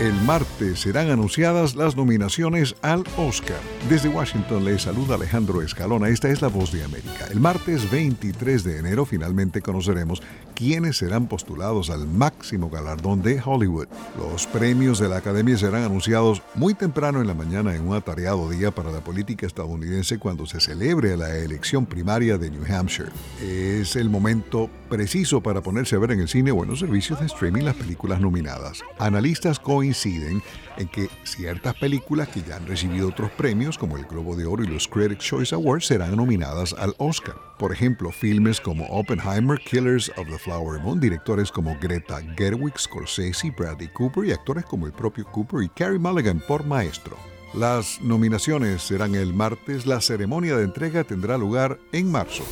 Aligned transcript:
El 0.00 0.14
martes 0.22 0.80
serán 0.80 1.10
anunciadas 1.10 1.76
las 1.76 1.96
nominaciones 1.96 2.74
al 2.82 3.04
Oscar. 3.18 3.60
Desde 3.88 4.08
Washington 4.08 4.64
le 4.64 4.78
saluda 4.78 5.14
Alejandro 5.14 5.62
Escalona. 5.62 6.08
Esta 6.08 6.28
es 6.28 6.40
la 6.40 6.48
voz 6.48 6.72
de 6.72 6.82
América. 6.82 7.26
El 7.30 7.40
martes 7.40 7.88
23 7.90 8.64
de 8.64 8.78
enero 8.78 9.04
finalmente 9.04 9.60
conoceremos 9.60 10.22
quiénes 10.54 10.96
serán 10.96 11.28
postulados 11.28 11.90
al 11.90 12.08
máximo 12.08 12.70
galardón 12.70 13.22
de 13.22 13.40
Hollywood. 13.44 13.86
Los 14.18 14.46
premios 14.46 14.98
de 14.98 15.08
la 15.08 15.18
Academia 15.18 15.56
serán 15.56 15.84
anunciados 15.84 16.42
muy 16.54 16.74
temprano 16.74 17.20
en 17.20 17.26
la 17.26 17.34
mañana 17.34 17.74
en 17.74 17.86
un 17.86 17.94
atareado 17.94 18.48
día 18.48 18.70
para 18.70 18.90
la 18.90 19.04
política 19.04 19.46
estadounidense 19.46 20.18
cuando 20.18 20.46
se 20.46 20.60
celebre 20.60 21.16
la 21.16 21.36
elección 21.36 21.86
primaria 21.86 22.38
de 22.38 22.50
New 22.50 22.64
Hampshire. 22.74 23.10
Es 23.40 23.94
el 23.94 24.08
momento 24.08 24.68
preciso 24.88 25.42
para 25.42 25.60
ponerse 25.60 25.96
a 25.96 25.98
ver 26.00 26.12
en 26.12 26.20
el 26.20 26.28
cine 26.28 26.50
o 26.50 26.62
en 26.64 26.70
los 26.70 26.80
servicios 26.80 27.20
de 27.20 27.26
streaming 27.26 27.62
las 27.62 27.76
películas 27.76 28.20
nominadas. 28.20 28.82
Analistas 28.98 29.58
coinciden 29.58 29.81
coinciden 29.82 30.40
en 30.76 30.86
que 30.86 31.08
ciertas 31.24 31.74
películas 31.74 32.28
que 32.28 32.42
ya 32.42 32.56
han 32.56 32.66
recibido 32.66 33.08
otros 33.08 33.32
premios, 33.32 33.76
como 33.76 33.96
el 33.96 34.04
Globo 34.04 34.36
de 34.36 34.46
Oro 34.46 34.62
y 34.62 34.68
los 34.68 34.86
Critics' 34.86 35.24
Choice 35.24 35.54
Awards, 35.54 35.86
serán 35.86 36.14
nominadas 36.14 36.72
al 36.74 36.94
Oscar. 36.98 37.34
Por 37.58 37.72
ejemplo, 37.72 38.12
filmes 38.12 38.60
como 38.60 38.86
Oppenheimer, 38.86 39.58
Killers 39.58 40.08
of 40.16 40.28
the 40.28 40.38
Flower 40.38 40.80
Moon, 40.80 41.00
directores 41.00 41.50
como 41.50 41.76
Greta 41.80 42.20
Gerwig, 42.36 42.78
Scorsese, 42.78 43.50
Bradley 43.50 43.88
Cooper 43.88 44.24
y 44.24 44.30
actores 44.30 44.64
como 44.66 44.86
el 44.86 44.92
propio 44.92 45.24
Cooper 45.24 45.64
y 45.64 45.68
Carey 45.68 45.98
Mulligan 45.98 46.40
por 46.46 46.64
Maestro. 46.64 47.16
Las 47.54 48.00
nominaciones 48.00 48.82
serán 48.82 49.16
el 49.16 49.34
martes, 49.34 49.84
la 49.84 50.00
ceremonia 50.00 50.56
de 50.56 50.64
entrega 50.64 51.02
tendrá 51.02 51.36
lugar 51.36 51.78
en 51.92 52.10
marzo. 52.10 52.44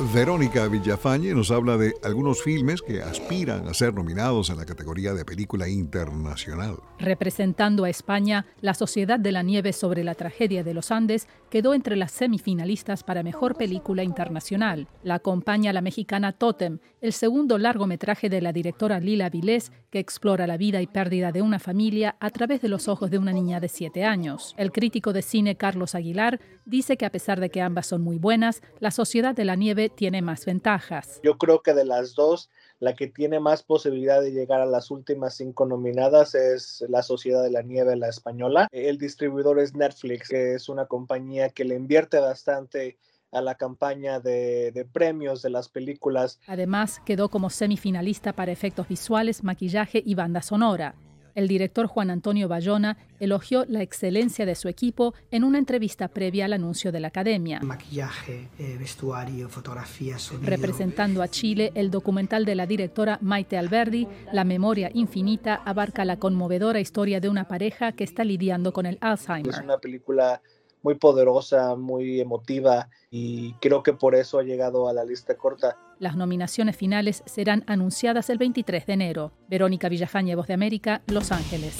Verónica 0.00 0.66
Villafañe 0.66 1.34
nos 1.34 1.52
habla 1.52 1.76
de 1.76 1.94
algunos 2.02 2.42
filmes 2.42 2.82
que 2.82 3.00
aspiran 3.00 3.68
a 3.68 3.74
ser 3.74 3.94
nominados 3.94 4.50
en 4.50 4.56
la 4.56 4.66
categoría 4.66 5.14
de 5.14 5.24
película 5.24 5.68
internacional. 5.68 6.78
Representando 6.98 7.84
a 7.84 7.90
España, 7.90 8.44
La 8.60 8.74
Sociedad 8.74 9.20
de 9.20 9.30
la 9.30 9.42
Nieve 9.42 9.72
sobre 9.72 10.02
la 10.02 10.16
tragedia 10.16 10.64
de 10.64 10.74
los 10.74 10.90
Andes 10.90 11.28
quedó 11.48 11.74
entre 11.74 11.94
las 11.94 12.10
semifinalistas 12.10 13.04
para 13.04 13.22
Mejor 13.22 13.56
Película 13.56 14.02
Internacional. 14.02 14.88
La 15.04 15.16
acompaña 15.16 15.72
la 15.72 15.80
mexicana 15.80 16.32
Totem, 16.32 16.80
el 17.00 17.12
segundo 17.12 17.56
largometraje 17.58 18.28
de 18.28 18.40
la 18.40 18.52
directora 18.52 18.98
Lila 18.98 19.30
Vilés, 19.30 19.70
que 19.90 20.00
explora 20.00 20.48
la 20.48 20.56
vida 20.56 20.82
y 20.82 20.88
pérdida 20.88 21.30
de 21.30 21.42
una 21.42 21.60
familia 21.60 22.16
a 22.18 22.30
través 22.30 22.60
de 22.60 22.68
los 22.68 22.88
ojos 22.88 23.12
de 23.12 23.18
una 23.18 23.32
niña 23.32 23.60
de 23.60 23.68
7 23.68 24.04
años. 24.04 24.54
El 24.58 24.72
crítico 24.72 25.12
de 25.12 25.22
cine 25.22 25.56
Carlos 25.56 25.94
Aguilar 25.94 26.40
dice 26.64 26.96
que 26.96 27.06
a 27.06 27.12
pesar 27.12 27.38
de 27.38 27.50
que 27.50 27.60
ambas 27.60 27.86
son 27.86 28.02
muy 28.02 28.18
buenas, 28.18 28.60
La 28.80 28.90
Sociedad 28.90 29.36
de 29.36 29.44
la 29.44 29.54
Nieve 29.54 29.83
tiene 29.88 30.22
más 30.22 30.44
ventajas. 30.46 31.20
Yo 31.22 31.38
creo 31.38 31.62
que 31.62 31.74
de 31.74 31.84
las 31.84 32.14
dos, 32.14 32.50
la 32.80 32.94
que 32.94 33.06
tiene 33.06 33.40
más 33.40 33.62
posibilidad 33.62 34.20
de 34.20 34.32
llegar 34.32 34.60
a 34.60 34.66
las 34.66 34.90
últimas 34.90 35.34
cinco 35.34 35.66
nominadas 35.66 36.34
es 36.34 36.84
La 36.88 37.02
Sociedad 37.02 37.42
de 37.42 37.50
la 37.50 37.62
Nieve, 37.62 37.96
la 37.96 38.08
española. 38.08 38.68
El 38.72 38.98
distribuidor 38.98 39.58
es 39.58 39.74
Netflix, 39.74 40.28
que 40.28 40.54
es 40.54 40.68
una 40.68 40.86
compañía 40.86 41.50
que 41.50 41.64
le 41.64 41.74
invierte 41.74 42.18
bastante 42.18 42.98
a 43.32 43.40
la 43.40 43.56
campaña 43.56 44.20
de, 44.20 44.70
de, 44.72 44.84
premios 44.84 45.42
de 45.42 45.50
las 45.50 45.68
películas. 45.68 46.38
Además, 46.46 47.00
quedó 47.04 47.28
como 47.28 47.50
semifinalista 47.50 48.32
para 48.32 48.52
efectos 48.52 48.86
visuales, 48.86 49.42
maquillaje 49.42 50.02
y 50.04 50.14
banda 50.14 50.40
sonora. 50.40 50.94
El 51.34 51.48
director 51.48 51.86
Juan 51.86 52.10
Antonio 52.10 52.48
Bayona 52.48 52.96
elogió 53.18 53.64
la 53.66 53.82
excelencia 53.82 54.46
de 54.46 54.54
su 54.54 54.68
equipo 54.68 55.14
en 55.30 55.44
una 55.44 55.58
entrevista 55.58 56.08
previa 56.08 56.44
al 56.44 56.52
anuncio 56.52 56.92
de 56.92 57.00
la 57.00 57.08
academia. 57.08 57.60
Maquillaje, 57.60 58.48
eh, 58.58 58.76
vestuario, 58.78 59.48
fotografía, 59.48 60.18
sonido. 60.18 60.48
Representando 60.48 61.22
a 61.22 61.28
Chile, 61.28 61.72
el 61.74 61.90
documental 61.90 62.44
de 62.44 62.54
la 62.54 62.66
directora 62.66 63.18
Maite 63.20 63.56
Alberdi, 63.56 64.06
La 64.32 64.44
memoria 64.44 64.90
infinita, 64.94 65.56
abarca 65.64 66.04
la 66.04 66.18
conmovedora 66.18 66.80
historia 66.80 67.20
de 67.20 67.28
una 67.28 67.48
pareja 67.48 67.92
que 67.92 68.04
está 68.04 68.24
lidiando 68.24 68.72
con 68.72 68.86
el 68.86 68.98
Alzheimer. 69.00 69.54
Es 69.54 69.60
una 69.60 69.78
película 69.78 70.40
muy 70.84 70.94
poderosa, 70.94 71.74
muy 71.74 72.20
emotiva 72.20 72.88
y 73.10 73.54
creo 73.54 73.82
que 73.82 73.94
por 73.94 74.14
eso 74.14 74.38
ha 74.38 74.44
llegado 74.44 74.88
a 74.88 74.92
la 74.92 75.04
lista 75.04 75.36
corta. 75.36 75.76
Las 75.98 76.14
nominaciones 76.14 76.76
finales 76.76 77.22
serán 77.26 77.64
anunciadas 77.66 78.30
el 78.30 78.38
23 78.38 78.86
de 78.86 78.92
enero. 78.92 79.32
Verónica 79.48 79.88
Villafañe, 79.88 80.36
Voz 80.36 80.46
de 80.46 80.54
América, 80.54 81.02
Los 81.06 81.32
Ángeles. 81.32 81.78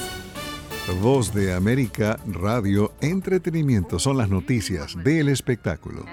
Voz 1.03 1.32
de 1.34 1.53
América, 1.53 2.19
Radio, 2.26 2.93
Entretenimiento 3.00 3.98
son 3.98 4.16
las 4.19 4.28
noticias 4.28 4.97
del 5.03 5.28
espectáculo. 5.28 6.04